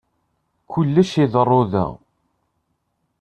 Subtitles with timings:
[0.71, 1.85] Kullec la iḍerru da.